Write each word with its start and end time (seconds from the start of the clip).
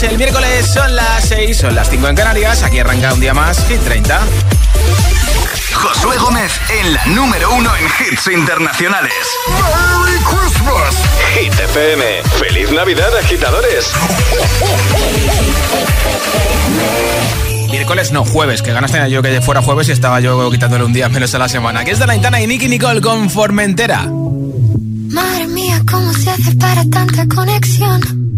días. 0.00 0.12
El 0.12 0.18
miércoles 0.18 0.66
son 0.66 0.94
las 0.94 1.24
6, 1.24 1.56
son 1.56 1.74
las 1.74 1.88
5 1.90 2.08
en 2.08 2.16
Canarias. 2.16 2.62
Aquí 2.62 2.78
arranca 2.78 3.12
un 3.14 3.20
día 3.20 3.34
más, 3.34 3.64
Hit 3.66 3.80
30. 3.80 4.20
Josué 5.72 6.16
Gómez 6.18 6.52
en 6.80 6.92
la 6.92 7.04
número 7.06 7.52
uno 7.54 7.70
en 7.76 7.84
hits 7.84 8.26
internacionales. 8.28 9.12
¡Merry 9.48 10.18
Christmas! 10.24 10.96
Hit 11.34 11.52
FM. 11.52 12.04
¡Feliz 12.38 12.72
Navidad, 12.72 13.16
agitadores! 13.16 13.92
Miércoles 17.70 18.12
no, 18.12 18.24
jueves, 18.24 18.62
que 18.62 18.72
ganas 18.72 18.90
tenía 18.90 19.08
yo 19.08 19.22
que 19.22 19.40
fuera 19.40 19.62
jueves 19.62 19.88
y 19.88 19.92
estaba 19.92 20.20
yo 20.20 20.50
quitándole 20.50 20.84
un 20.84 20.92
día 20.92 21.08
menos 21.08 21.34
a 21.34 21.38
la 21.38 21.48
semana. 21.48 21.80
Aquí 21.80 21.90
es 21.90 21.98
de 21.98 22.06
la 22.06 22.16
Intana 22.16 22.40
y 22.40 22.46
Nicky 22.46 22.68
Nicole 22.68 23.00
con 23.00 23.30
Formentera. 23.30 24.04
Madre 24.04 25.46
mía, 25.48 25.82
¿cómo 25.88 26.12
se 26.12 26.30
hace 26.30 26.54
para 26.56 26.84
tanta 26.86 27.26
conexión? 27.28 28.37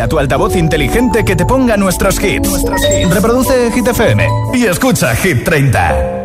A 0.00 0.08
tu 0.08 0.18
altavoz 0.18 0.56
inteligente 0.56 1.24
que 1.24 1.36
te 1.36 1.44
ponga 1.44 1.76
nuestros 1.76 2.18
hits. 2.22 2.64
Reproduce 3.10 3.70
Hit 3.70 3.86
FM 3.88 4.26
y 4.54 4.64
escucha 4.64 5.14
Hit 5.14 5.44
30. 5.44 6.20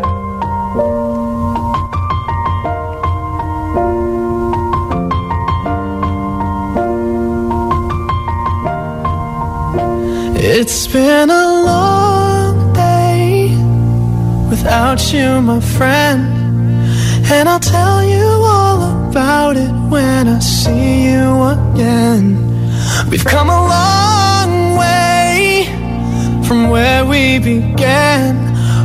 It's 10.37 10.87
been 10.87 11.29
a 11.29 11.63
long 11.65 12.73
day 12.73 13.49
without 14.49 15.11
you, 15.11 15.41
my 15.41 15.59
friend. 15.59 16.21
And 17.29 17.49
I'll 17.49 17.59
tell 17.59 18.05
you 18.05 18.23
all 18.23 19.09
about 19.09 19.57
it 19.57 19.71
when 19.89 20.29
I 20.29 20.39
see 20.39 21.09
you 21.09 21.43
again. 21.43 22.44
We've 23.03 23.23
come 23.23 23.49
a 23.49 23.61
long 23.67 24.77
way 24.77 25.65
from 26.47 26.69
where 26.69 27.05
we 27.05 27.39
began. 27.39 28.35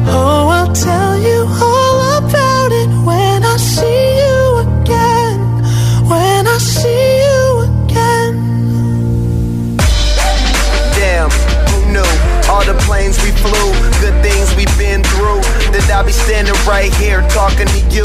Oh, 0.06 0.48
I'll 0.48 0.72
tell 0.72 1.18
you 1.18 1.46
all 1.48 2.18
about 2.18 2.70
it 2.72 2.88
when 3.06 3.44
I 3.44 3.56
see 3.56 4.18
you 4.22 4.58
again. 4.66 5.38
When 6.10 6.46
I 6.46 6.58
see 6.58 7.22
you 7.24 7.40
again. 7.70 8.34
Damn, 10.98 11.30
who 11.70 11.92
knew? 11.92 12.12
All 12.50 12.64
the 12.64 12.74
planes 12.86 13.16
we 13.22 13.30
flew, 13.30 13.72
good 14.00 14.20
things 14.22 14.54
we've 14.56 14.76
been 14.78 15.02
through. 15.04 15.40
That 15.72 15.88
I'll 15.94 16.04
be 16.04 16.12
standing 16.12 16.54
right 16.66 16.92
here 16.94 17.22
talking 17.30 17.66
to 17.66 17.80
you 17.94 18.04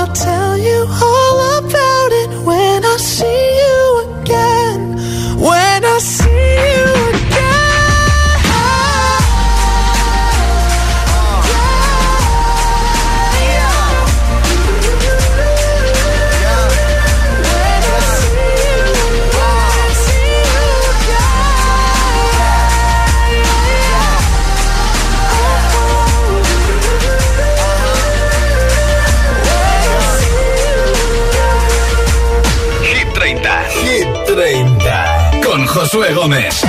Josué 35.91 36.13
Gómez. 36.13 36.63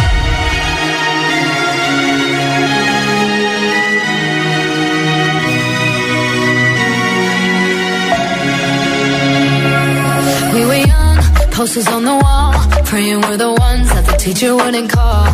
We 10.53 10.65
were 10.65 10.75
young, 10.75 11.19
posters 11.53 11.87
on 11.87 12.05
the 12.05 12.19
wall, 12.21 12.53
praying 12.85 13.21
we're 13.21 13.37
the 13.37 13.53
ones 13.53 13.89
that 13.95 14.07
the 14.07 14.17
teacher 14.17 14.57
wouldn't 14.57 14.91
call. 14.91 15.27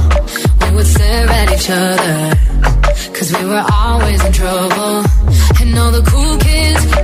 We 0.61 0.76
would 0.76 0.87
stare 0.87 1.26
at 1.26 1.50
each 1.55 1.70
other, 1.70 2.37
cause 3.14 3.32
we 3.38 3.44
were 3.46 3.64
always 3.73 4.23
in 4.23 4.32
trouble. 4.35 5.05
And 5.61 5.79
all 5.79 5.93
the 5.93 6.02
cool 6.02 6.37
kids 6.37 6.57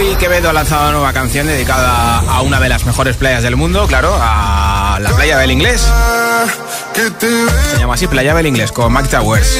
Quevedo 0.00 0.48
ha 0.48 0.52
lanzado 0.54 0.82
una 0.84 0.92
nueva 0.92 1.12
canción 1.12 1.46
dedicada 1.46 2.20
a 2.20 2.40
una 2.40 2.58
de 2.58 2.70
las 2.70 2.86
mejores 2.86 3.18
playas 3.18 3.42
del 3.42 3.56
mundo, 3.56 3.86
claro, 3.86 4.16
a 4.18 4.98
la 4.98 5.10
playa 5.10 5.36
del 5.36 5.50
inglés. 5.50 5.86
Se 6.94 7.78
llama 7.78 7.94
así 7.94 8.06
Playa 8.06 8.34
del 8.34 8.46
Inglés 8.46 8.72
con 8.72 8.90
Mac 8.92 9.08
Towers. 9.10 9.58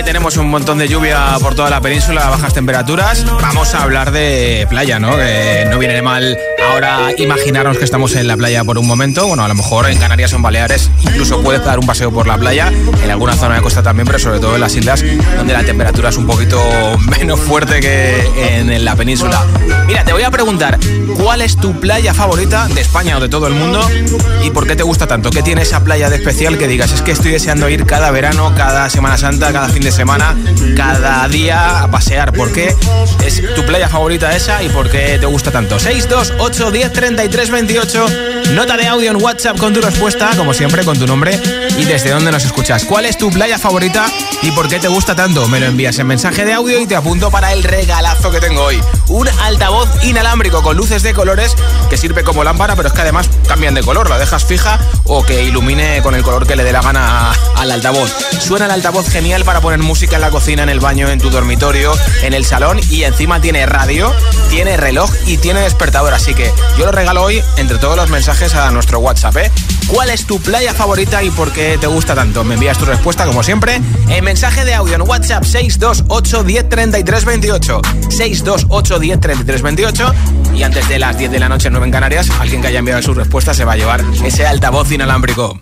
Que 0.00 0.04
tenemos 0.04 0.38
un 0.38 0.48
montón 0.48 0.78
de 0.78 0.88
lluvia 0.88 1.36
por 1.42 1.54
toda 1.54 1.68
la 1.68 1.82
península, 1.82 2.26
bajas 2.30 2.54
temperaturas, 2.54 3.22
vamos 3.42 3.74
a 3.74 3.82
hablar 3.82 4.12
de 4.12 4.66
playa, 4.70 4.98
¿no? 4.98 5.14
Que 5.14 5.66
no 5.68 5.78
viene 5.78 6.00
mal 6.00 6.38
ahora 6.70 7.10
imaginarnos 7.16 7.78
que 7.78 7.84
estamos 7.84 8.14
en 8.14 8.28
la 8.28 8.36
playa 8.36 8.62
por 8.62 8.78
un 8.78 8.86
momento. 8.86 9.26
Bueno, 9.26 9.44
a 9.44 9.48
lo 9.48 9.54
mejor 9.54 9.90
en 9.90 9.98
Canarias 9.98 10.32
o 10.32 10.36
en 10.36 10.42
Baleares 10.42 10.90
incluso 11.02 11.42
puedes 11.42 11.64
dar 11.64 11.78
un 11.78 11.86
paseo 11.86 12.12
por 12.12 12.26
la 12.26 12.38
playa, 12.38 12.68
en 12.68 13.10
alguna 13.10 13.34
zona 13.34 13.56
de 13.56 13.62
costa 13.62 13.82
también, 13.82 14.06
pero 14.06 14.18
sobre 14.18 14.38
todo 14.38 14.54
en 14.54 14.60
las 14.60 14.74
islas 14.76 15.04
donde 15.36 15.52
la 15.52 15.64
temperatura 15.64 16.10
es 16.10 16.16
un 16.16 16.26
poquito 16.26 16.60
menos 17.18 17.40
fuerte 17.40 17.80
que 17.80 18.20
en 18.36 18.84
la 18.84 18.94
península. 18.94 19.44
Mira, 19.86 20.04
te 20.04 20.12
voy 20.12 20.22
a 20.22 20.30
preguntar, 20.30 20.78
¿cuál 21.16 21.42
es 21.42 21.56
tu 21.56 21.78
playa 21.80 22.14
favorita 22.14 22.68
de 22.68 22.80
España 22.80 23.16
o 23.16 23.20
de 23.20 23.28
todo 23.28 23.48
el 23.48 23.54
mundo 23.54 23.80
y 24.44 24.50
por 24.50 24.66
qué 24.66 24.76
te 24.76 24.82
gusta 24.84 25.06
tanto? 25.06 25.30
¿Qué 25.30 25.42
tiene 25.42 25.62
esa 25.62 25.82
playa 25.82 26.08
de 26.08 26.16
especial 26.16 26.56
que 26.56 26.68
digas, 26.68 26.92
es 26.92 27.02
que 27.02 27.10
estoy 27.10 27.32
deseando 27.32 27.68
ir 27.68 27.84
cada 27.86 28.10
verano, 28.10 28.52
cada 28.56 28.88
Semana 28.90 29.18
Santa, 29.18 29.52
cada 29.52 29.68
fin 29.68 29.82
de 29.82 29.90
semana, 29.90 30.36
cada 30.76 31.26
día 31.28 31.82
a 31.82 31.90
pasear? 31.90 32.32
¿Por 32.32 32.52
qué 32.52 32.74
es 33.24 33.42
tu 33.54 33.66
playa 33.66 33.88
favorita 33.88 34.34
esa 34.36 34.62
y 34.62 34.68
por 34.68 34.88
qué 34.88 35.18
te 35.18 35.26
gusta 35.26 35.50
tanto? 35.50 35.78
628 36.60 36.70
10 36.70 36.92
33 36.92 37.50
28 37.50 38.30
Nota 38.54 38.76
de 38.76 38.86
audio 38.88 39.10
en 39.12 39.22
WhatsApp 39.22 39.56
con 39.58 39.72
tu 39.72 39.80
respuesta, 39.80 40.30
como 40.36 40.52
siempre, 40.52 40.84
con 40.84 40.98
tu 40.98 41.06
nombre 41.06 41.40
y 41.78 41.84
desde 41.84 42.10
dónde 42.10 42.32
nos 42.32 42.44
escuchas. 42.44 42.84
¿Cuál 42.84 43.04
es 43.04 43.16
tu 43.16 43.30
playa 43.30 43.58
favorita 43.58 44.06
y 44.42 44.50
por 44.50 44.68
qué 44.68 44.80
te 44.80 44.88
gusta 44.88 45.14
tanto? 45.14 45.46
Me 45.46 45.60
lo 45.60 45.66
envías 45.66 45.98
en 46.00 46.08
mensaje 46.08 46.44
de 46.44 46.52
audio 46.52 46.80
y 46.80 46.86
te 46.86 46.96
apunto 46.96 47.30
para 47.30 47.52
el 47.52 47.62
regalazo 47.62 48.32
que 48.32 48.40
tengo 48.40 48.62
hoy. 48.64 48.80
Un 49.06 49.28
altavoz 49.28 49.88
inalámbrico 50.04 50.62
con 50.62 50.76
luces 50.76 51.04
de 51.04 51.14
colores 51.14 51.54
que 51.88 51.96
sirve 51.96 52.24
como 52.24 52.42
lámpara, 52.42 52.74
pero 52.74 52.88
es 52.88 52.94
que 52.94 53.02
además 53.02 53.30
cambian 53.46 53.74
de 53.74 53.84
color. 53.84 54.10
La 54.10 54.18
dejas 54.18 54.44
fija 54.44 54.80
o 55.04 55.24
que 55.24 55.44
ilumine 55.44 56.02
con 56.02 56.16
el 56.16 56.22
color 56.24 56.44
que 56.44 56.56
le 56.56 56.64
dé 56.64 56.72
la 56.72 56.82
gana 56.82 57.32
al 57.56 57.70
altavoz. 57.70 58.12
Suena 58.40 58.64
el 58.64 58.72
altavoz 58.72 59.08
genial 59.08 59.44
para 59.44 59.60
poner 59.60 59.78
música 59.78 60.16
en 60.16 60.22
la 60.22 60.30
cocina, 60.30 60.64
en 60.64 60.70
el 60.70 60.80
baño, 60.80 61.08
en 61.08 61.20
tu 61.20 61.30
dormitorio, 61.30 61.92
en 62.22 62.34
el 62.34 62.44
salón 62.44 62.80
y 62.90 63.04
encima 63.04 63.40
tiene 63.40 63.64
radio, 63.64 64.12
tiene 64.50 64.76
reloj 64.76 65.10
y 65.26 65.36
tiene 65.36 65.60
despertador. 65.60 66.14
Así 66.14 66.34
que 66.34 66.49
yo 66.78 66.86
lo 66.86 66.92
regalo 66.92 67.22
hoy 67.22 67.42
entre 67.56 67.78
todos 67.78 67.96
los 67.96 68.08
mensajes 68.10 68.54
a 68.54 68.70
nuestro 68.70 68.98
WhatsApp. 69.00 69.36
¿eh? 69.36 69.50
¿Cuál 69.86 70.10
es 70.10 70.26
tu 70.26 70.40
playa 70.40 70.72
favorita 70.72 71.22
y 71.22 71.30
por 71.30 71.52
qué 71.52 71.78
te 71.78 71.86
gusta 71.86 72.14
tanto? 72.14 72.44
Me 72.44 72.54
envías 72.54 72.78
tu 72.78 72.84
respuesta, 72.84 73.26
como 73.26 73.42
siempre, 73.42 73.80
en 74.08 74.24
mensaje 74.24 74.64
de 74.64 74.74
audio 74.74 74.94
en 74.94 75.02
WhatsApp 75.02 75.44
628 75.44 76.44
10 76.44 76.68
28. 77.24 77.82
628 78.08 78.98
10 78.98 79.62
28. 79.62 80.14
Y 80.54 80.62
antes 80.62 80.88
de 80.88 80.98
las 80.98 81.18
10 81.18 81.30
de 81.30 81.40
la 81.40 81.48
noche 81.48 81.68
en 81.68 81.72
9 81.72 81.86
en 81.86 81.92
Canarias, 81.92 82.28
alguien 82.38 82.60
que 82.62 82.68
haya 82.68 82.78
enviado 82.78 83.02
su 83.02 83.14
respuesta 83.14 83.54
se 83.54 83.64
va 83.64 83.72
a 83.72 83.76
llevar 83.76 84.04
ese 84.24 84.46
altavoz 84.46 84.90
inalámbrico. 84.92 85.60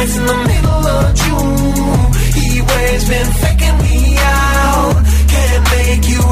Nights 0.00 0.16
in 0.16 0.26
the 0.26 0.38
middle 0.50 0.84
of 0.98 1.06
June. 1.22 2.00
He 2.38 2.48
waves 2.70 3.04
been 3.08 3.30
faking 3.42 3.78
me 3.86 4.16
out. 4.18 4.96
Can't 5.32 5.64
make 5.76 6.04
you 6.12 6.22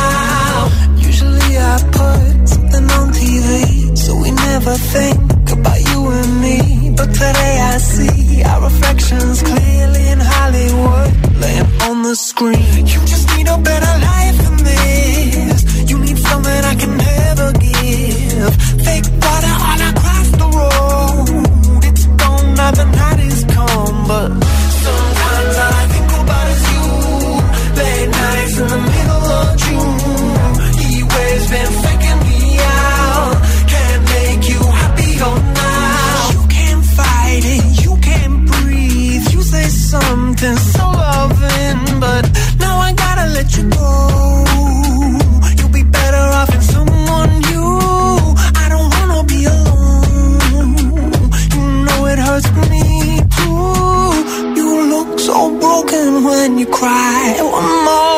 now. 0.00 0.68
Usually 1.08 1.52
I 1.72 1.74
put 1.98 2.48
something 2.54 2.86
on 2.98 3.06
TV, 3.20 3.96
so 3.96 4.10
we 4.22 4.30
never 4.30 4.74
think 4.94 5.50
about 5.56 5.80
you 5.90 6.00
and 6.18 6.32
me. 6.44 6.58
But 6.98 7.10
today 7.22 7.54
I 7.72 7.78
see 7.78 8.42
our 8.50 8.60
reflections 8.68 9.42
clearly 9.42 10.04
in 10.14 10.20
Hollywood, 10.20 11.10
on 11.88 12.02
the 12.02 12.16
screen. 12.16 12.86
You 12.92 13.00
just 13.12 13.26
need 13.36 13.48
a 13.48 13.58
better 13.58 13.94
life 14.10 14.36
than 14.44 14.56
this. 14.64 14.97
Fake 18.98 19.12
water 19.22 19.47
broken 55.80 56.24
when 56.24 56.58
you 56.58 56.66
cry. 56.66 57.36
One 57.40 57.84
more 57.84 58.17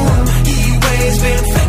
Always 1.23 1.60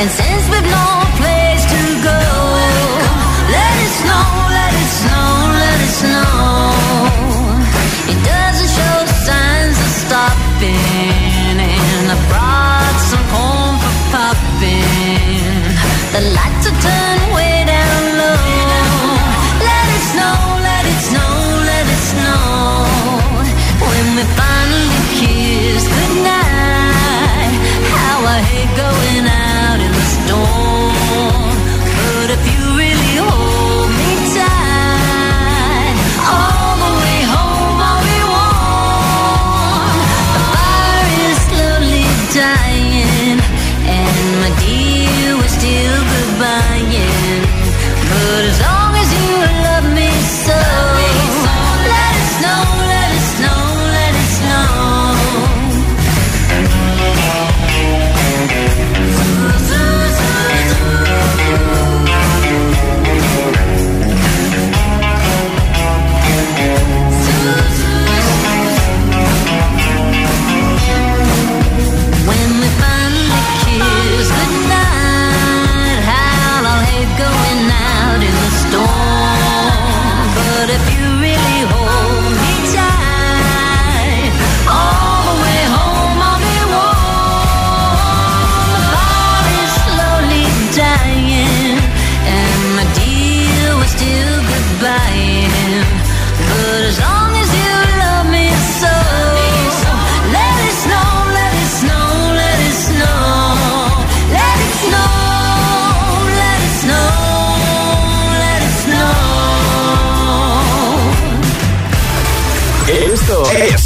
And 0.00 0.08
since 0.08 0.48
we've 0.48 0.62
no 0.62 1.02
place 1.16 1.37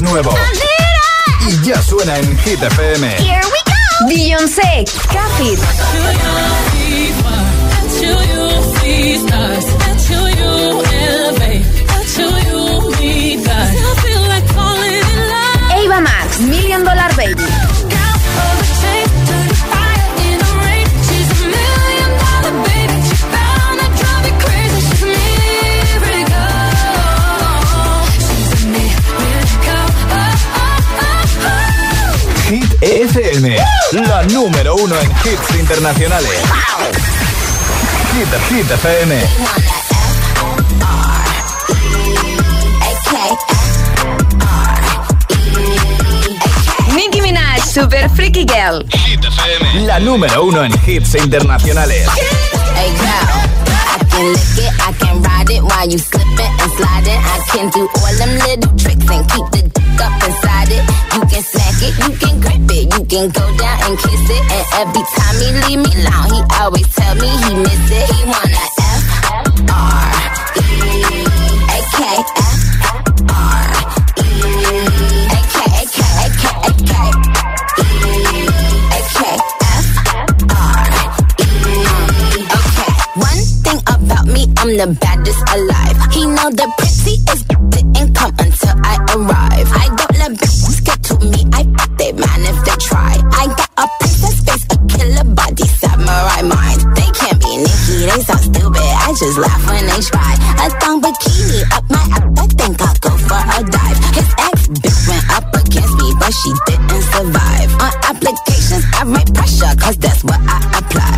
nuevo. 0.00 0.34
Y 1.46 1.66
ya 1.66 1.80
suena 1.82 2.16
en 2.18 2.38
Hit 2.38 2.62
FM. 2.62 3.08
Here 3.18 3.40
we 3.44 3.60
go. 3.64 4.08
Beyoncé, 4.08 4.84
Kafir. 5.12 5.58
Ava 15.70 16.00
Max, 16.00 16.40
Million 16.40 16.84
Dollar 16.84 17.14
Baby. 17.16 17.71
La 33.92 34.22
número 34.22 34.74
uno 34.76 34.94
en 34.98 35.10
hits 35.10 35.54
internacionales. 35.58 36.40
Hit, 38.14 38.28
Hit 38.48 38.70
FM. 38.70 39.22
Nicki 46.94 47.20
Minaj, 47.20 47.60
Super 47.64 48.08
Freaky 48.10 48.44
Girl. 48.44 48.84
Hit 48.90 49.24
FM, 49.24 49.86
la 49.86 49.98
número 50.00 50.44
uno 50.44 50.64
en 50.64 50.72
hits 50.86 51.14
internacionales. 51.14 52.06
Hey 52.74 52.90
girl, 52.96 53.28
I 53.66 54.04
can 54.10 54.32
lick 54.32 54.58
it, 54.58 54.72
I 54.80 54.92
can 54.98 55.22
ride 55.22 55.50
it 55.50 55.62
while 55.62 55.88
you 55.88 55.98
slipping 55.98 56.52
and 56.60 56.72
sliding. 56.76 57.18
I 57.18 57.40
can 57.52 57.70
do 57.70 57.88
all 57.96 58.14
them 58.16 58.38
little 58.38 58.76
tricks 58.76 59.10
and 59.10 59.28
keep 59.30 59.46
the 59.52 59.71
up 60.02 60.14
inside 60.26 60.70
it. 60.70 60.82
You 61.14 61.20
can 61.30 61.42
smack 61.42 61.78
it, 61.86 61.94
you 62.02 62.10
can 62.18 62.34
grip 62.42 62.70
it, 62.76 62.84
you 62.90 63.02
can 63.06 63.26
go 63.30 63.44
down 63.56 63.78
and 63.86 63.94
kiss 63.98 64.26
it. 64.36 64.42
And 64.50 64.64
every 64.82 65.04
time 65.14 65.36
he 65.38 65.48
leave 65.62 65.80
me 65.86 65.90
alone, 66.02 66.28
he 66.34 66.40
always 66.58 66.88
tell 66.94 67.14
me 67.14 67.30
he 67.30 67.52
miss 67.62 67.86
it. 67.90 68.06
He 68.10 68.20
wanna 68.26 68.64
F 68.82 69.04
R 69.70 70.12
E 70.58 70.68
A 71.70 71.78
K 71.94 72.00
F 72.34 72.60
R 73.30 73.70
E 74.18 74.30
A 75.30 75.40
K 75.52 75.56
A 75.70 75.84
K 75.86 76.00
A 76.02 76.28
K 76.40 76.44
A 76.66 76.72
K 76.82 76.92
E 77.78 78.46
A 78.90 79.00
K 79.16 79.20
F 79.78 79.86
R 80.50 80.90
E 81.38 81.50
Okay. 82.58 82.92
One 83.30 83.42
thing 83.64 83.80
about 83.86 84.26
me, 84.26 84.42
I'm 84.58 84.70
the 84.76 84.88
baddest 85.00 85.42
alive. 85.54 85.98
He 86.12 86.26
know 86.26 86.50
the 86.50 86.66
survive. 107.12 107.70
On 107.84 107.92
applications, 108.08 108.84
I 108.96 109.04
write 109.04 109.30
pressure, 109.34 109.72
cause 109.78 109.96
that's 109.98 110.24
what 110.24 110.40
I 110.48 110.58
apply. 110.80 111.16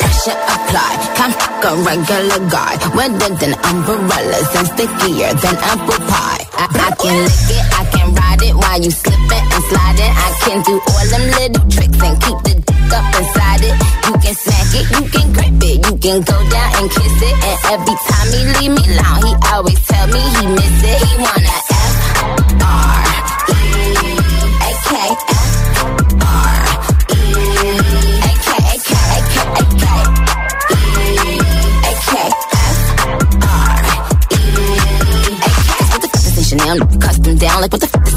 Pressure 0.00 0.38
apply. 0.54 0.92
Can't 1.16 1.36
a 1.58 1.74
regular 1.82 2.40
guy. 2.48 2.74
Wetter 2.94 3.34
than 3.40 3.52
umbrellas 3.66 4.48
and 4.56 4.68
stickier 4.72 5.32
than 5.42 5.56
apple 5.58 6.00
pie. 6.06 6.44
I, 6.54 6.64
I 6.64 6.90
can 7.00 7.16
lick 7.24 7.50
it, 7.50 7.64
I 7.74 7.82
can 7.92 8.08
ride 8.14 8.42
it 8.42 8.54
while 8.54 8.80
you 8.80 8.90
slipping 8.90 9.46
and 9.54 9.64
sliding. 9.68 10.12
I 10.12 10.28
can 10.44 10.58
do 10.62 10.74
all 10.78 11.06
them 11.12 11.24
little 11.36 11.66
tricks 11.68 12.00
and 12.00 12.16
keep 12.22 12.38
the 12.46 12.54
dick 12.62 12.92
up 12.94 13.06
inside 13.18 13.62
it. 13.68 13.74
You 14.06 14.14
can 14.22 14.34
smack 14.38 14.70
it, 14.80 14.86
you 14.96 15.04
can 15.10 15.26
grip 15.34 15.62
it, 15.66 15.76
you 15.86 15.94
can 15.98 16.18
go 16.22 16.36
down 16.48 16.70
and 16.78 16.88
kiss 16.90 17.16
it. 17.26 17.36
And 17.48 17.58
every 17.74 17.96
time 18.06 18.28
he 18.32 18.40
leave 18.56 18.72
me 18.78 18.84
alone, 18.94 19.20
he 19.26 19.32
always 19.52 19.80
tell 19.86 20.06
me 20.08 20.20
he 20.20 20.44
miss 20.46 20.78
it. 20.84 20.98
He 21.04 21.14
wanna 21.18 21.77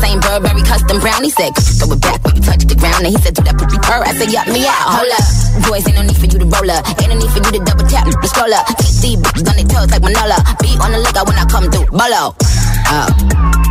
same 0.02 0.20
Burberry 0.20 0.66
custom 0.66 1.00
brown? 1.00 1.24
He 1.24 1.30
said, 1.30 1.54
throw 1.78 1.94
it 1.94 2.02
back 2.02 2.20
when 2.26 2.36
you 2.36 2.42
touch 2.42 2.66
the 2.66 2.76
ground. 2.76 3.06
And 3.06 3.14
he 3.14 3.20
said, 3.22 3.38
do 3.38 3.46
that 3.46 3.56
pretty 3.56 3.78
purr. 3.78 4.02
I 4.02 4.12
said, 4.18 4.34
yup 4.34 4.50
me 4.50 4.66
out. 4.66 4.98
Hold 4.98 5.14
up. 5.14 5.24
Boys, 5.70 5.86
ain't 5.86 5.96
no 5.96 6.04
need 6.04 6.18
for 6.18 6.26
you 6.26 6.42
to 6.42 6.48
roll 6.50 6.70
up. 6.74 6.84
Ain't 6.98 7.14
no 7.14 7.16
need 7.16 7.30
for 7.30 7.40
you 7.46 7.52
to 7.56 7.62
double 7.62 7.86
tap 7.86 8.10
the 8.10 8.28
scroll 8.28 8.52
up. 8.52 8.66
Keep 8.82 8.98
these 9.06 9.20
bitches 9.22 9.46
on 9.46 9.56
their 9.56 9.70
toes 9.70 9.90
like 9.94 10.02
Manola. 10.02 10.42
Be 10.60 10.74
on 10.82 10.92
the 10.92 11.00
lookout 11.00 11.30
when 11.30 11.38
I 11.38 11.46
come 11.46 11.70
through. 11.70 11.88
Bolo. 11.94 12.34
Oh, 12.92 13.08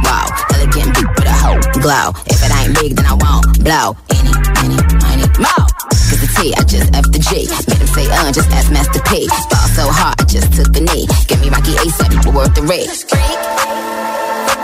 wow. 0.07 0.27
Elegant 0.55 0.95
beat 0.95 1.11
with 1.19 1.27
a 1.27 1.35
hoe 1.35 1.61
glow. 1.83 2.14
If 2.31 2.40
it 2.40 2.53
ain't 2.55 2.73
big, 2.79 2.95
then 2.95 3.07
I 3.11 3.16
won't 3.19 3.45
blow. 3.61 3.99
Any, 4.14 4.33
any, 4.62 4.79
any, 5.11 5.27
more. 5.43 5.66
Cause 6.09 6.21
the 6.23 6.31
T, 6.38 6.55
I 6.55 6.62
just 6.64 6.88
F 6.95 7.07
the 7.11 7.21
G. 7.21 7.51
Made 7.69 7.81
him 7.83 7.90
say, 7.90 8.07
uh, 8.07 8.31
just 8.31 8.49
ask 8.55 8.71
Master 8.71 9.03
P. 9.11 9.27
Ball 9.51 9.69
so 9.75 9.85
hard, 9.90 10.14
I 10.21 10.25
just 10.25 10.55
took 10.55 10.71
a 10.77 10.81
knee. 10.81 11.11
Give 11.27 11.40
me 11.40 11.51
Rocky 11.51 11.75
A7, 11.83 12.25
but 12.25 12.35
worth 12.35 12.55
the 12.55 12.62
risk. 12.62 13.09
Freak, 13.11 13.40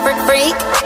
freak, 0.04 0.54
freak. 0.54 0.85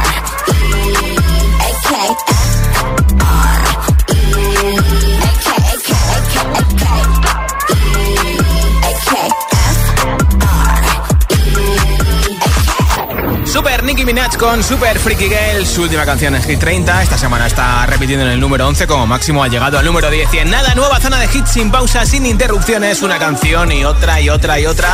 Nicki 14.01 14.13
Minaj 14.15 14.35
con 14.37 14.63
Super 14.63 14.97
Freaky 14.97 15.29
Girl, 15.29 15.63
su 15.63 15.83
última 15.83 16.03
canción 16.05 16.33
es 16.33 16.43
Hit 16.47 16.59
30. 16.59 17.03
Esta 17.03 17.19
semana 17.19 17.45
está 17.45 17.85
repitiendo 17.85 18.25
en 18.25 18.31
el 18.31 18.39
número 18.39 18.67
11, 18.67 18.87
como 18.87 19.05
máximo 19.05 19.43
ha 19.43 19.47
llegado 19.47 19.77
al 19.77 19.85
número 19.85 20.09
10. 20.09 20.33
Y 20.33 20.39
en 20.39 20.49
nada, 20.49 20.73
nueva 20.73 20.99
zona 20.99 21.19
de 21.19 21.25
hits 21.25 21.51
sin 21.51 21.69
pausa, 21.69 22.03
sin 22.07 22.25
interrupciones, 22.25 23.03
una 23.03 23.19
canción 23.19 23.71
y 23.71 23.85
otra 23.85 24.19
y 24.19 24.27
otra 24.29 24.59
y 24.59 24.65
otra. 24.65 24.89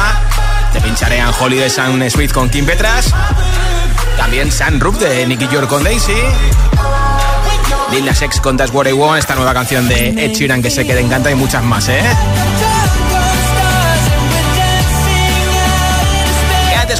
Te 0.74 0.82
pincharé 0.82 1.20
en 1.20 1.28
Holiday 1.40 1.70
Sound 1.70 2.10
Smith 2.10 2.34
con 2.34 2.50
Kim 2.50 2.66
Petras. 2.66 3.14
También 4.18 4.52
Sun 4.52 4.78
Roof 4.82 5.00
de 5.00 5.26
Nicky 5.26 5.48
York 5.48 5.70
con 5.70 5.86
Daisy. 5.86 6.12
Lil 7.92 8.04
Nas 8.04 8.22
X 8.22 8.42
con 8.42 8.58
That's 8.58 8.74
What 8.74 8.88
I 8.88 9.18
esta 9.18 9.36
nueva 9.36 9.54
canción 9.54 9.88
de 9.88 10.10
Ed 10.10 10.34
Sheeran 10.34 10.62
que 10.62 10.70
sé 10.70 10.86
que 10.86 10.94
te 10.94 11.00
encanta 11.00 11.32
y 11.32 11.36
muchas 11.36 11.64
más, 11.64 11.88
¿eh? 11.88 12.04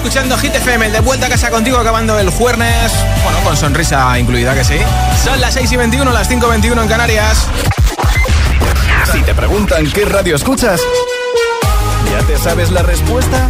Escuchando 0.08 0.38
Hit 0.38 0.56
FM, 0.56 0.90
de 0.90 1.02
vuelta 1.02 1.26
a 1.26 1.30
casa 1.30 1.50
contigo 1.50 1.78
acabando 1.78 2.18
el 2.18 2.30
jueves, 2.30 2.94
bueno, 3.26 3.40
con 3.44 3.58
sonrisa 3.58 4.18
incluida 4.18 4.56
que 4.56 4.64
sí. 4.64 4.78
Son 5.22 5.42
las 5.42 5.54
6 5.56 5.70
y 5.70 5.76
21, 5.76 6.10
las 6.14 6.30
5 6.30 6.46
y 6.46 6.50
21 6.50 6.82
en 6.82 6.88
Canarias. 6.88 7.46
Si 9.12 9.22
te 9.24 9.36
preguntan 9.36 9.86
qué 9.92 10.06
radio 10.06 10.38
escuchas, 10.38 10.80
¿ya 12.10 12.26
te 12.26 12.38
sabes 12.38 12.72
la 12.72 12.84
respuesta? 12.84 13.50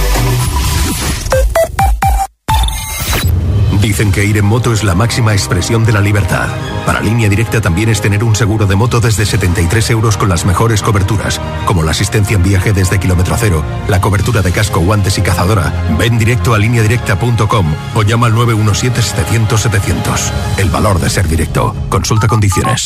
Dicen 3.81 4.11
que 4.11 4.23
ir 4.23 4.37
en 4.37 4.45
moto 4.45 4.71
es 4.73 4.83
la 4.83 4.93
máxima 4.93 5.33
expresión 5.33 5.83
de 5.85 5.91
la 5.91 6.01
libertad. 6.01 6.49
Para 6.85 7.01
línea 7.01 7.27
directa 7.29 7.61
también 7.61 7.89
es 7.89 7.99
tener 7.99 8.23
un 8.23 8.35
seguro 8.35 8.67
de 8.67 8.75
moto 8.75 9.01
desde 9.01 9.25
73 9.25 9.89
euros 9.89 10.17
con 10.17 10.29
las 10.29 10.45
mejores 10.45 10.83
coberturas, 10.83 11.41
como 11.65 11.81
la 11.81 11.89
asistencia 11.89 12.35
en 12.35 12.43
viaje 12.43 12.73
desde 12.73 12.99
kilómetro 12.99 13.35
cero, 13.39 13.63
la 13.87 13.99
cobertura 13.99 14.43
de 14.43 14.51
casco, 14.51 14.81
guantes 14.81 15.17
y 15.17 15.23
cazadora. 15.23 15.73
Ven 15.97 16.19
directo 16.19 16.53
a 16.53 16.59
lineadirecta.com 16.59 17.73
o 17.95 18.03
llama 18.03 18.27
al 18.27 18.35
917-700-700. 18.35 20.31
El 20.57 20.69
valor 20.69 20.99
de 20.99 21.09
ser 21.09 21.27
directo. 21.27 21.75
Consulta 21.89 22.27
condiciones. 22.27 22.85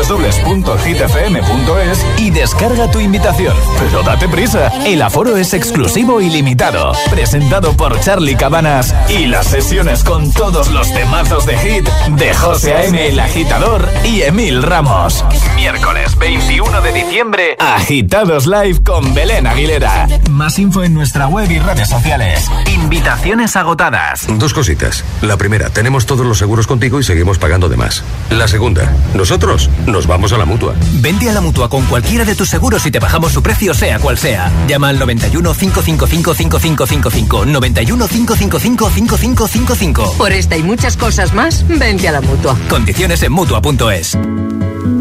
y 2.19 2.31
descarga 2.31 2.91
tu 2.91 2.99
invitación. 2.99 3.57
Pero 3.79 4.03
date 4.03 4.29
prisa, 4.29 4.73
el 4.85 5.01
aforo 5.03 5.37
es 5.37 5.55
exclusivo 5.55 6.21
y 6.21 6.29
limitado. 6.29 6.93
Presentado 7.11 7.77
por 7.77 8.01
Charlie 8.01 8.35
Cabanas 8.35 8.93
y 9.09 9.27
las 9.27 9.47
sesiones 9.47 10.03
con 10.03 10.33
todos 10.33 10.73
los 10.73 10.93
temazos 10.93 11.47
de 11.47 11.57
hit 11.59 11.89
de 12.17 12.35
José 12.35 12.75
A.M. 12.75 13.07
el 13.07 13.21
Agitador 13.21 13.89
y 14.05 14.23
Emil 14.23 14.65
Ramos. 14.65 15.25
Miércoles 15.55 16.19
21 16.19 16.81
de 16.81 16.93
diciembre, 16.93 17.57
Agitados 17.61 18.49
Live 18.49 18.83
con 18.85 19.15
Belén 19.15 19.47
Aguilera. 19.47 20.09
Más 20.29 20.59
info 20.59 20.83
en 20.83 20.93
nuestra 20.93 21.29
web 21.29 21.49
y 21.49 21.61
redes 21.61 21.89
sociales. 21.89 22.51
Invitaciones 22.67 23.55
agotadas. 23.55 24.27
Dos 24.39 24.53
cositas. 24.53 25.05
La 25.23 25.37
primera, 25.37 25.71
tenemos 25.71 26.05
todos 26.07 26.27
los 26.27 26.39
seguros 26.39 26.67
contigo 26.67 26.99
y 26.99 27.05
seguimos 27.05 27.39
pagando 27.39 27.69
de 27.69 27.77
más. 27.77 28.03
La 28.31 28.49
segunda, 28.49 28.93
nosotros 29.21 29.69
nos 29.87 30.07
vamos 30.07 30.33
a 30.33 30.39
la 30.39 30.47
mutua. 30.47 30.75
Vente 30.95 31.29
a 31.29 31.35
la 31.35 31.43
mutua 31.43 31.69
con 31.69 31.85
cualquiera 31.85 32.25
de 32.25 32.35
tus 32.35 32.49
seguros 32.49 32.87
y 32.87 32.91
te 32.91 32.99
bajamos 32.99 33.33
su 33.33 33.43
precio, 33.43 33.75
sea 33.75 33.99
cual 33.99 34.17
sea. 34.17 34.51
Llama 34.67 34.89
al 34.89 34.99
91 34.99 35.53
555 35.53 36.35
5555. 36.35 37.45
91 37.45 38.09
555 38.09 38.91
5555. 38.91 40.15
Por 40.17 40.33
esta 40.33 40.57
y 40.57 40.63
muchas 40.63 40.97
cosas 40.97 41.35
más, 41.35 41.67
vente 41.69 42.09
a 42.09 42.13
la 42.13 42.23
mutua. 42.23 42.57
Condiciones 42.71 43.23
en 43.23 43.33
mutua.es. 43.33 44.17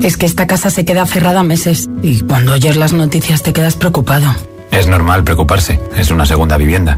Es 0.03 0.17
que 0.17 0.25
esta 0.25 0.47
casa 0.47 0.69
se 0.69 0.84
queda 0.84 1.05
cerrada 1.05 1.41
meses 1.43 1.89
y 2.01 2.19
cuando 2.19 2.51
oyes 2.51 2.75
las 2.75 2.91
noticias 2.91 3.41
te 3.41 3.53
quedas 3.53 3.75
preocupado. 3.75 4.36
Es 4.71 4.88
normal 4.88 5.23
preocuparse, 5.23 5.79
es 5.95 6.12
una 6.12 6.25
segunda 6.25 6.58
vivienda. 6.58 6.97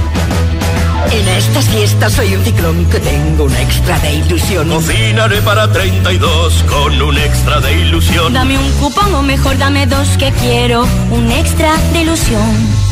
En 1.13 1.27
estas 1.27 1.67
fiestas 1.67 2.13
soy 2.13 2.35
un 2.35 2.43
ciclón 2.43 2.85
que 2.89 2.99
tengo 2.99 3.43
un 3.43 3.55
extra 3.57 3.99
de 3.99 4.15
ilusión. 4.15 4.69
Cocinaré 4.69 5.41
para 5.41 5.69
32 5.71 6.63
con 6.63 7.01
un 7.01 7.17
extra 7.17 7.59
de 7.59 7.81
ilusión. 7.81 8.31
Dame 8.33 8.57
un 8.57 8.71
cupón 8.73 9.13
o 9.15 9.21
mejor 9.21 9.57
dame 9.57 9.85
dos 9.87 10.07
que 10.17 10.31
quiero 10.31 10.87
un 11.11 11.31
extra 11.31 11.75
de 11.91 12.01
ilusión. 12.01 12.91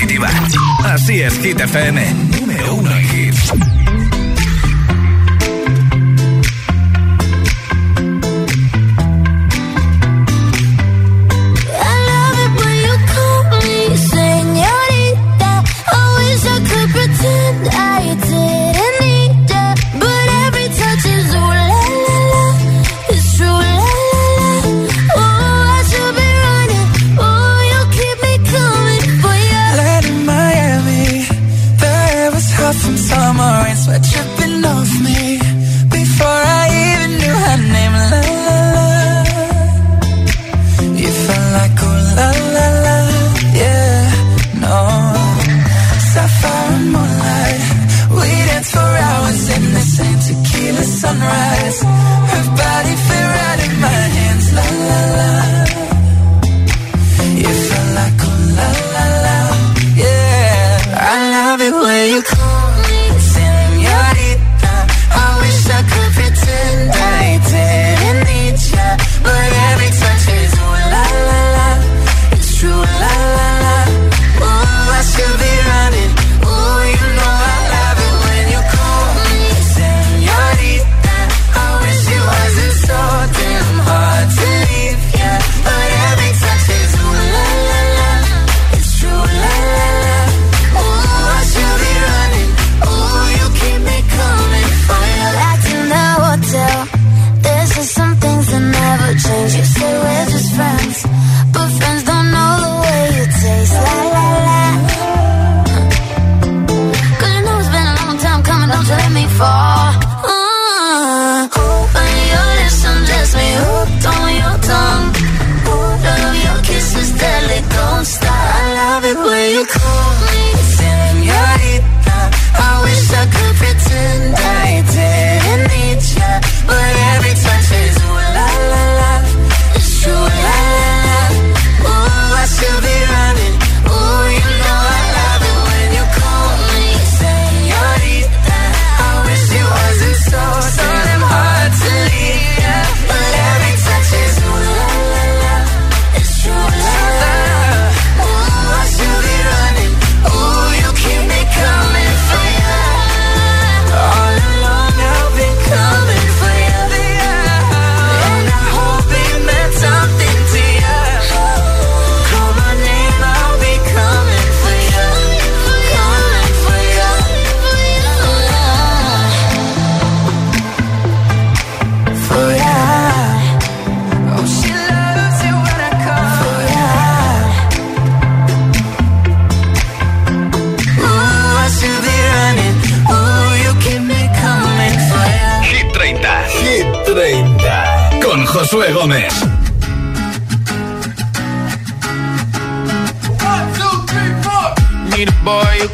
Positiva. 0.00 0.28
Así 0.84 1.20
es, 1.20 1.38
Hit 1.40 1.60
FM. 1.60 2.14
Número 2.38 2.74
uno 2.74 2.90
en 2.90 3.04
hits. 3.04 3.79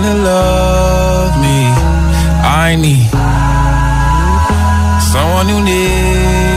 to 0.00 0.14
love 0.14 1.38
me. 1.40 1.58
I 2.64 2.76
need 2.76 3.10
someone 5.12 5.48
who 5.48 5.62
needs 5.62 6.51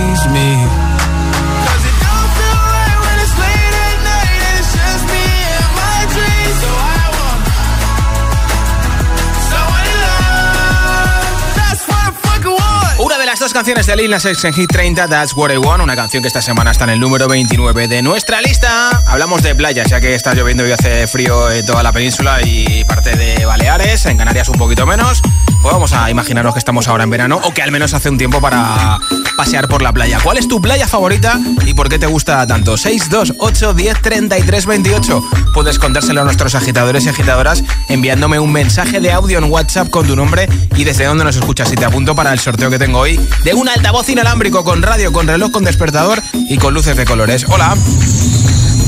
dos 13.45 13.53
canciones 13.53 13.85
de 13.85 13.95
Lil 13.95 14.09
Nas 14.09 14.25
X 14.25 14.43
en 14.45 14.53
Hit 14.53 14.71
30, 14.71 15.07
That's 15.07 15.35
What 15.35 15.51
I 15.51 15.57
Want, 15.57 15.83
una 15.83 15.95
canción 15.95 16.23
que 16.23 16.27
esta 16.27 16.41
semana 16.41 16.71
está 16.71 16.85
en 16.85 16.89
el 16.89 16.99
número 16.99 17.27
29 17.27 17.87
de 17.87 18.01
nuestra 18.01 18.41
lista. 18.41 18.89
Hablamos 19.05 19.43
de 19.43 19.53
playas, 19.53 19.87
ya 19.87 20.01
que 20.01 20.15
está 20.15 20.33
lloviendo 20.33 20.67
y 20.67 20.71
hace 20.71 21.05
frío 21.05 21.51
en 21.51 21.63
toda 21.63 21.83
la 21.83 21.91
península 21.91 22.41
y 22.41 22.83
parte 22.85 23.15
de 23.15 23.45
Baleares, 23.45 24.07
en 24.07 24.17
Canarias 24.17 24.49
un 24.49 24.57
poquito 24.57 24.87
menos. 24.87 25.21
Pues 25.65 25.73
vamos 25.73 25.93
a 25.93 26.11
imaginaros 26.11 26.53
que 26.53 26.59
estamos 26.59 26.87
ahora 26.87 27.05
en 27.05 27.09
verano 27.09 27.41
o 27.43 27.51
que 27.51 27.63
al 27.63 27.71
menos 27.71 27.95
hace 27.95 28.07
un 28.11 28.19
tiempo 28.19 28.39
para 28.39 28.99
pasear 29.35 29.67
por 29.67 29.81
la 29.81 29.91
playa. 29.91 30.19
¿Cuál 30.21 30.37
es 30.37 30.47
tu 30.47 30.61
playa 30.61 30.87
favorita 30.87 31.39
y 31.65 31.73
por 31.73 31.89
qué 31.89 31.97
te 31.97 32.05
gusta 32.05 32.45
tanto? 32.45 32.77
628 32.77 33.73
10 33.73 33.99
33 33.99 34.65
28. 34.67 35.23
Puedes 35.55 35.79
contárselo 35.79 36.21
a 36.21 36.23
nuestros 36.23 36.53
agitadores 36.53 37.05
y 37.05 37.09
agitadoras 37.09 37.63
enviándome 37.89 38.37
un 38.37 38.51
mensaje 38.51 38.99
de 38.99 39.11
audio 39.11 39.39
en 39.39 39.45
WhatsApp 39.45 39.89
con 39.89 40.05
tu 40.05 40.15
nombre 40.15 40.47
y 40.75 40.83
desde 40.83 41.05
dónde 41.05 41.23
nos 41.23 41.35
escuchas. 41.35 41.73
Y 41.73 41.75
te 41.75 41.85
apunto 41.85 42.13
para 42.13 42.31
el 42.31 42.37
sorteo 42.37 42.69
que 42.69 42.77
tengo 42.77 42.99
hoy 42.99 43.19
de 43.43 43.55
un 43.55 43.67
altavoz 43.67 44.07
inalámbrico 44.07 44.63
con 44.63 44.83
radio, 44.83 45.11
con 45.11 45.25
reloj, 45.25 45.49
con 45.49 45.63
despertador 45.63 46.21
y 46.47 46.59
con 46.59 46.75
luces 46.75 46.95
de 46.95 47.05
colores. 47.05 47.43
Hola. 47.49 47.75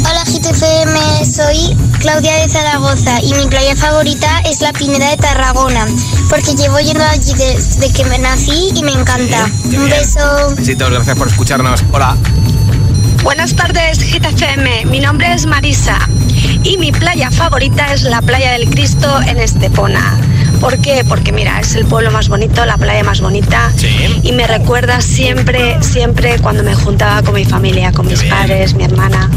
Hola 0.10 0.24
GTFM, 0.24 1.26
soy 1.26 1.76
Claudia 2.00 2.34
de 2.36 2.50
Zaragoza 2.50 3.22
y 3.22 3.34
mi 3.34 3.46
playa 3.48 3.76
favorita 3.76 4.40
es 4.46 4.62
la 4.62 4.72
Pineda 4.72 5.10
de 5.10 5.18
Tarragona, 5.18 5.86
porque 6.30 6.56
llevo 6.56 6.80
yendo 6.80 7.04
allí 7.04 7.34
desde 7.34 7.92
que 7.92 8.06
me 8.06 8.18
nací 8.18 8.72
y 8.74 8.84
me 8.84 8.94
encanta. 8.94 9.50
Un 9.66 9.90
beso. 9.90 10.56
Besitos, 10.56 10.90
gracias 10.90 11.18
por 11.18 11.28
escucharnos. 11.28 11.84
Hola. 11.92 12.16
Buenas 13.38 13.56
tardes, 13.56 14.00
GTFM. 14.00 14.86
Mi 14.86 15.00
nombre 15.00 15.32
es 15.32 15.46
Marisa 15.46 16.00
y 16.64 16.76
mi 16.80 16.92
playa 16.92 17.30
favorita 17.30 17.94
es 17.94 18.02
la 18.02 18.20
playa 18.24 18.54
del 18.54 18.68
Cristo 18.68 19.22
en 19.28 19.38
Estepona. 19.38 20.20
¿Por 20.60 20.80
qué? 20.82 21.06
Porque 21.08 21.32
mira, 21.32 21.60
es 21.60 21.76
el 21.76 21.86
pueblo 21.86 22.10
más 22.10 22.30
bonito, 22.30 22.66
la 22.66 22.78
playa 22.78 23.04
más 23.04 23.22
bonita 23.22 23.72
y 24.24 24.32
me 24.32 24.48
recuerda 24.48 25.02
siempre, 25.02 25.78
siempre 25.84 26.40
cuando 26.40 26.64
me 26.64 26.74
juntaba 26.74 27.22
con 27.22 27.36
mi 27.36 27.46
familia, 27.46 27.92
con 27.92 28.08
mis 28.08 28.24
padres, 28.24 28.74
mi 28.74 28.86
hermana. 28.86 29.30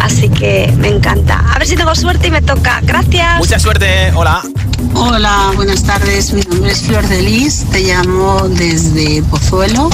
Así 0.00 0.30
que 0.30 0.72
me 0.78 0.88
encanta. 0.88 1.44
A 1.54 1.58
ver 1.58 1.68
si 1.68 1.76
tengo 1.76 1.94
suerte 1.94 2.28
y 2.28 2.30
me 2.30 2.40
toca. 2.40 2.80
Gracias. 2.84 3.36
Mucha 3.36 3.58
suerte. 3.58 4.12
Hola. 4.14 4.42
Hola, 4.94 5.52
buenas 5.56 5.82
tardes. 5.84 6.32
Mi 6.32 6.42
nombre 6.42 6.72
es 6.72 6.82
Flor 6.82 7.06
de 7.08 7.22
Lis. 7.22 7.64
Te 7.70 7.80
llamo 7.82 8.48
desde 8.48 9.22
Pozuelo, 9.24 9.90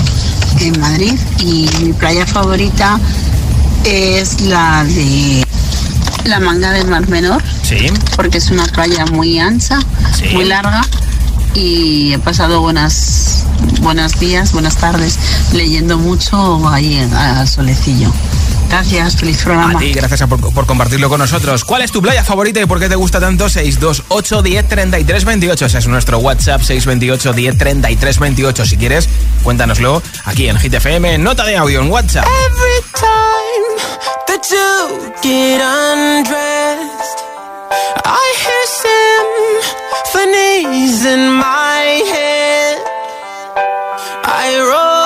en 0.61 0.81
Madrid. 0.81 1.19
Y 1.41 1.69
mi 1.83 1.93
playa 1.93 2.27
favorita 2.27 2.99
es 3.85 4.41
la 4.43 4.85
de 4.85 5.45
la 6.25 6.41
manga 6.41 6.73
del 6.73 6.89
Mar 6.89 7.09
Menor. 7.09 7.43
Sí. 7.63 7.87
Porque 8.15 8.39
es 8.39 8.51
una 8.51 8.65
playa 8.67 9.05
muy 9.07 9.39
ancha, 9.39 9.79
muy 10.33 10.45
larga. 10.45 10.83
Y 11.55 12.13
he 12.13 12.19
pasado 12.19 12.61
buenas, 12.61 13.45
buenos 13.81 14.19
días, 14.21 14.53
buenas 14.53 14.77
tardes, 14.77 15.19
leyendo 15.53 15.99
mucho 15.99 16.69
ahí 16.69 16.99
al 16.99 17.49
solecillo. 17.49 18.13
Gracias, 18.69 19.17
feliz 19.17 19.43
programa. 19.43 19.79
A 19.79 19.79
ti, 19.79 19.93
gracias 19.93 20.29
por, 20.29 20.41
por, 20.53 20.67
compartirlo 20.67 21.09
con 21.09 21.19
nosotros. 21.19 21.65
¿Cuál 21.65 21.83
es 21.83 21.93
tu 21.93 22.03
playa 22.03 22.25
favorita 22.25 22.61
y 22.61 22.67
por 22.67 22.79
qué 22.79 22.89
te 22.89 22.97
gusta 22.97 23.21
tanto? 23.21 23.49
628 23.49 24.43
10 24.43 24.69
33 24.69 25.25
28. 25.25 25.67
Ese 25.67 25.79
es 25.79 25.87
nuestro 25.89 26.19
WhatsApp, 26.19 26.63
628 26.63 27.33
10 27.33 27.59
33 27.59 28.19
28. 28.19 28.67
Si 28.67 28.77
quieres, 28.77 29.09
cuéntanoslo 29.43 30.03
aquí 30.25 30.49
en 30.49 30.59
Hit 30.59 30.75
FM, 30.75 31.19
nota 31.19 31.45
de 31.45 31.57
audio 31.57 31.81
en 31.81 31.91
WhatsApp. 31.91 32.27
Every 32.27 32.83
time 32.93 33.77
that 34.27 34.51
you 34.51 35.13
get 35.23 35.61
undressed, 35.61 37.21
I 38.05 38.35
hear 38.43 38.67
symphonies 40.13 41.05
in 41.05 41.33
my 41.33 42.03
head. 42.13 42.77
I 44.29 44.59
song 44.59 45.06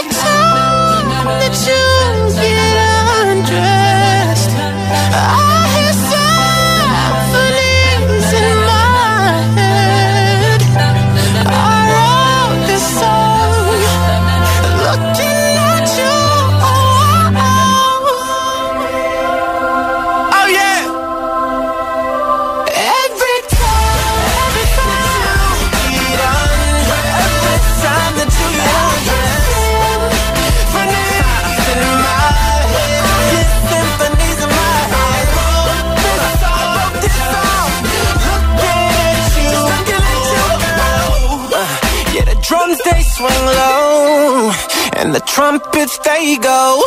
Swing 43.21 43.45
low, 43.45 44.51
and 44.97 45.13
the 45.13 45.19
trumpets 45.21 45.97
they 45.99 46.37
go. 46.37 46.81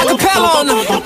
Acapella 0.00 0.48
on 0.60 0.66
them. 0.66 1.05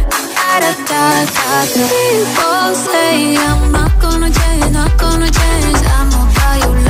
People 0.61 0.77
say 2.75 3.33
I'm 3.35 3.71
not 3.71 3.99
gonna 3.99 4.29
change, 4.29 4.71
not 4.71 4.95
gonna 4.99 5.25
change. 5.25 5.81
I 5.89 6.05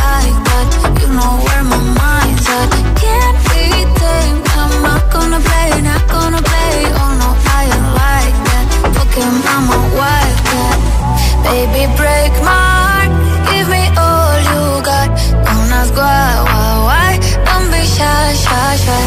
like 0.02 0.36
that. 0.48 0.68
You 1.00 1.08
know 1.16 1.34
where 1.46 1.64
my 1.64 1.80
mind's 2.00 2.48
at. 2.52 2.68
Can't 3.00 3.38
be. 3.48 3.64
I'm 4.60 4.74
not 4.84 5.04
gonna 5.10 5.40
play, 5.40 5.72
not 5.82 6.04
gonna 6.10 6.42
play. 6.42 6.84
Oh 7.00 7.12
no, 7.22 7.30
I 7.48 7.50
ain't 7.72 7.88
like 7.96 8.36
that. 8.48 8.66
Baby, 11.48 11.88
break 11.96 12.34
my 12.44 12.60
heart. 12.76 13.12
Give 13.48 13.68
me 13.72 13.84
all 13.96 14.36
you 14.52 14.84
got. 14.84 15.08
Don't 15.48 15.72
ask 15.80 15.96
why, 15.96 16.44
why, 16.48 16.72
why. 16.88 17.12
Don't 17.48 17.68
be 17.72 17.82
shy, 17.88 18.36
shy, 18.44 18.72
shy. 18.84 19.04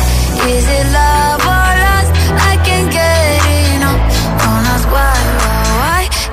Is 0.49 0.65
it 0.69 0.87
love 0.93 1.44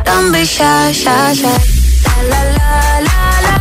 Don't 0.06 0.32
be 0.32 0.44
shy, 0.46 0.92
shy, 0.92 1.34
shy. 1.34 1.58
La 2.06 2.16
la 2.32 2.42
la 2.58 2.72
la 3.08 3.26
la 3.46 3.56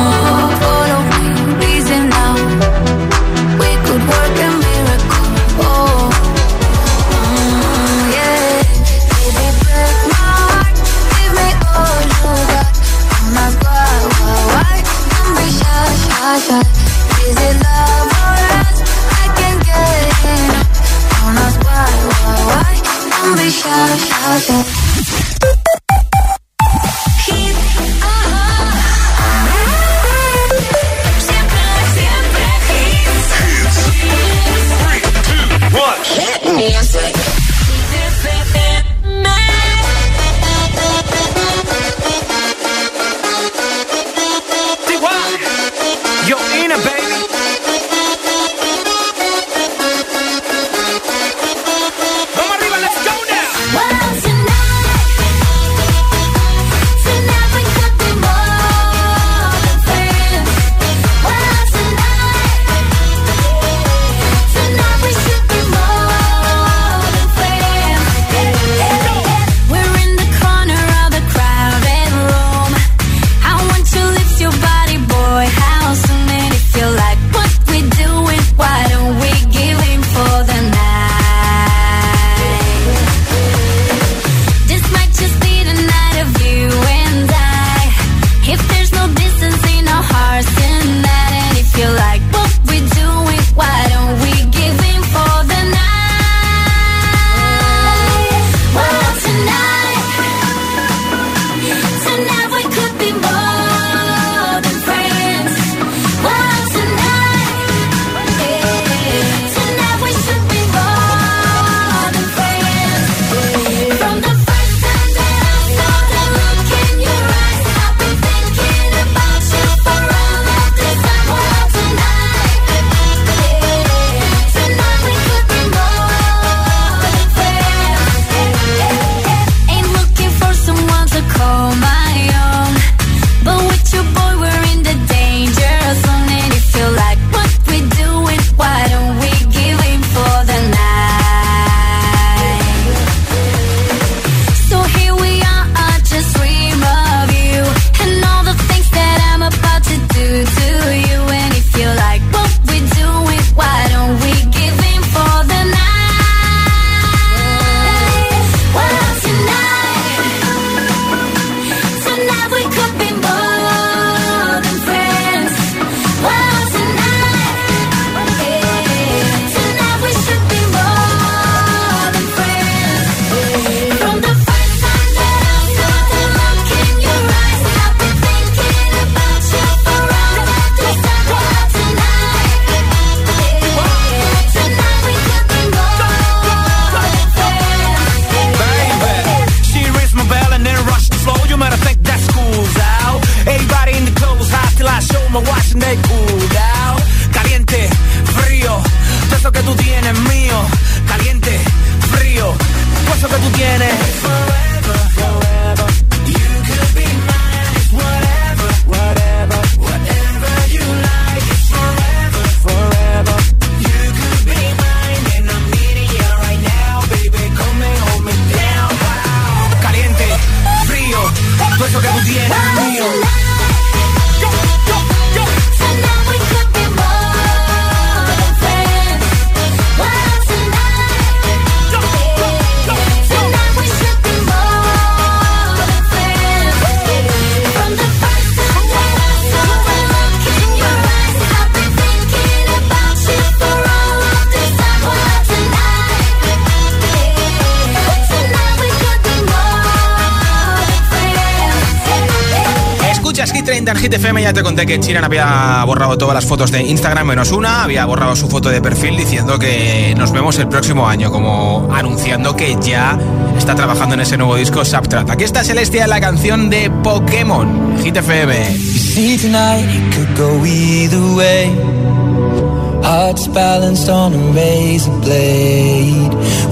30 253.94 254.18
en. 254.18 254.42
Ya 254.42 254.52
te 254.52 254.62
conté 254.62 254.84
que 254.84 254.98
Chiran 254.98 255.24
había 255.24 255.82
borrado 255.84 256.18
todas 256.18 256.34
las 256.34 256.44
fotos 256.44 256.70
de 256.72 256.82
Instagram 256.82 257.26
menos 257.26 257.52
una. 257.52 257.84
Había 257.84 258.04
borrado 258.04 258.34
su 258.34 258.48
foto 258.48 258.68
de 258.68 258.82
perfil 258.82 259.16
diciendo 259.16 259.58
que 259.58 260.14
nos 260.16 260.32
vemos 260.32 260.58
el 260.58 260.68
próximo 260.68 261.08
año, 261.08 261.30
como 261.30 261.88
anunciando 261.92 262.56
que 262.56 262.76
ya 262.82 263.18
está 263.56 263.74
trabajando 263.74 264.14
en 264.14 264.22
ese 264.22 264.36
nuevo 264.36 264.56
disco 264.56 264.84
Subtrat. 264.84 265.30
Aquí 265.30 265.44
está 265.44 265.62
Celestia, 265.64 266.06
la 266.06 266.20
canción 266.20 266.68
de 266.68 266.90
Pokémon. 267.02 267.96
Hit 268.02 268.16
FM. 268.16 268.54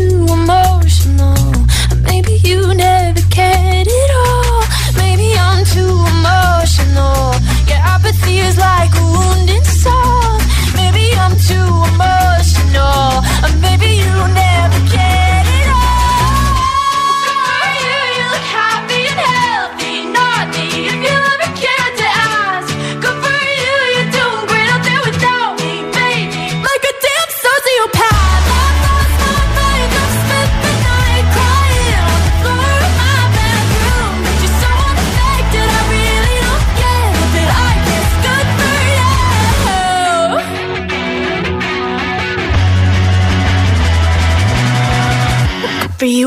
to 0.00 0.24
a 0.32 0.59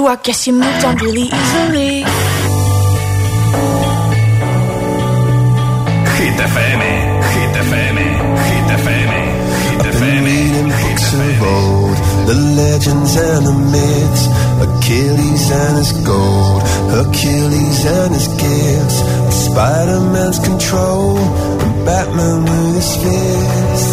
I 0.05 0.15
guess 0.17 0.47
you 0.47 0.53
moved 0.53 0.83
on 0.85 0.95
really 0.97 1.27
easily. 1.39 2.03
Hit 6.17 6.37
FM, 6.49 6.81
Hit 7.33 7.53
FM, 7.67 7.97
Hit 8.49 8.69
FM, 8.83 9.11
Hit 9.69 9.85
FM, 9.95 10.23
Hit 10.83 10.99
FM. 10.99 11.53
The 12.27 12.35
legends 12.61 13.15
and 13.15 13.45
the 13.45 13.53
myths, 13.73 14.23
Achilles 14.65 15.51
and 15.51 15.77
his 15.77 15.91
gold, 16.05 16.61
Hercules 16.91 17.85
and 17.85 18.13
his 18.13 18.27
gifts, 18.27 18.99
Spider-Man's 19.45 20.39
control, 20.39 21.17
and 21.17 21.85
Batman 21.85 22.43
with 22.43 22.75
his 22.75 22.95
fists. 23.03 23.92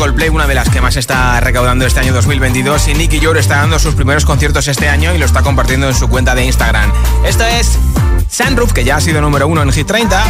Coldplay, 0.00 0.30
una 0.30 0.46
de 0.46 0.54
las 0.54 0.70
que 0.70 0.80
más 0.80 0.96
está 0.96 1.38
recaudando 1.40 1.84
este 1.84 2.00
año 2.00 2.14
2022. 2.14 2.88
Y 2.88 2.94
Nicky 2.94 3.20
Joe 3.22 3.38
está 3.38 3.56
dando 3.56 3.78
sus 3.78 3.94
primeros 3.94 4.24
conciertos 4.24 4.66
este 4.66 4.88
año 4.88 5.14
y 5.14 5.18
lo 5.18 5.26
está 5.26 5.42
compartiendo 5.42 5.88
en 5.88 5.94
su 5.94 6.08
cuenta 6.08 6.34
de 6.34 6.42
Instagram. 6.46 6.90
Esto 7.22 7.44
es 7.44 7.78
Sunroof, 8.30 8.72
que 8.72 8.82
ya 8.82 8.96
ha 8.96 9.00
sido 9.02 9.20
número 9.20 9.46
uno 9.46 9.60
en 9.60 9.70
Hit 9.70 9.86
30. 9.86 10.24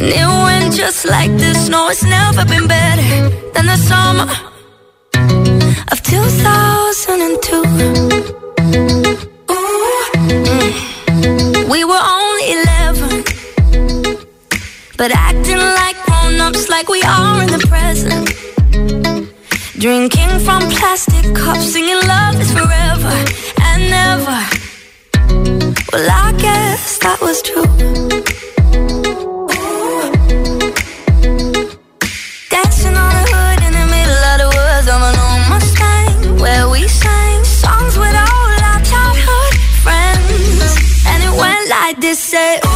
And 0.00 0.08
it 0.08 0.26
went 0.26 0.72
just 0.74 1.04
like 1.04 1.30
this. 1.36 1.68
No, 1.68 1.90
it's 1.90 2.02
never 2.02 2.46
been 2.46 2.66
better 2.66 3.28
than 3.52 3.66
the 3.66 3.76
summer 3.76 4.26
of 5.92 6.02
2002. 6.02 7.56
Ooh. 9.52 9.96
We 11.70 11.84
were 11.84 12.00
only 12.18 12.52
11, 12.64 13.24
but 14.96 15.10
acting 15.14 15.58
like 15.58 15.96
grown 16.06 16.40
ups, 16.40 16.70
like 16.70 16.88
we 16.88 17.02
are 17.02 17.42
in 17.42 17.48
the 17.48 17.58
present. 17.68 18.32
Drinking 19.78 20.40
from 20.40 20.62
plastic 20.70 21.34
cups, 21.34 21.72
singing 21.74 22.00
love 22.08 22.40
is 22.40 22.50
forever 22.52 23.24
and 23.68 23.90
never. 23.90 24.40
Well, 25.92 26.08
I 26.10 26.32
guess 26.38 26.96
that 27.00 27.20
was 27.20 27.42
true. 27.42 27.68
I 41.90 41.94
this, 41.94 42.22
say. 42.22 42.69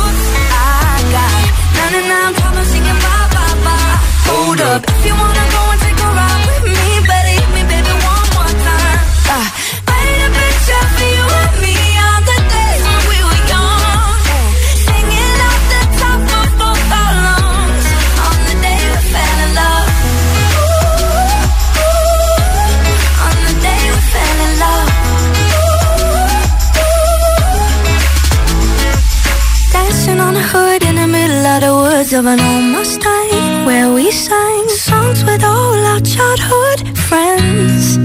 of 32.15 32.27
an 32.27 32.39
old 32.39 32.65
Mustang 32.73 33.67
where 33.67 33.93
we 33.93 34.09
sang 34.11 34.69
songs 34.69 35.25
with 35.25 35.43
all 35.43 35.75
our 35.93 36.01
childhood 36.01 36.97
friends. 36.97 37.97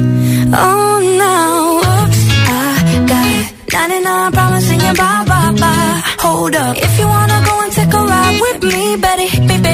Oh, 0.52 0.98
now, 1.24 1.78
oops, 1.78 2.22
I 2.50 3.06
got 3.08 3.54
99 3.72 4.32
promising 4.32 4.80
you 4.80 4.94
bye 4.96 5.26
bye 5.28 5.52
bye. 5.60 6.02
Hold 6.26 6.56
up, 6.56 6.76
if 6.78 7.00
you 7.00 7.06
wanna 7.06 7.40
go 7.46 7.62
and 7.62 7.72
take 7.72 7.94
a 7.94 8.04
ride 8.04 8.40
with 8.42 8.64
me, 8.64 8.96
better 8.98 9.28
hit 9.28 9.42
me. 9.42 9.48
Baby. 9.48 9.69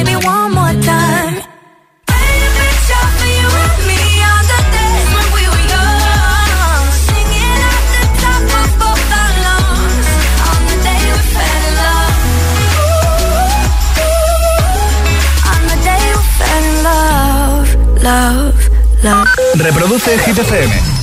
love, 18.06 18.70
love. 19.04 19.28
Reproduce 19.58 20.14
Hit 20.26 20.38
FM. 20.38 20.95